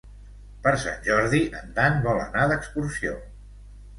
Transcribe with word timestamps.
Per 0.63 0.71
Sant 0.83 1.03
Jordi 1.07 1.41
en 1.59 1.69
Dan 1.77 2.01
vol 2.07 2.21
anar 2.23 2.47
d'excursió. 2.53 3.13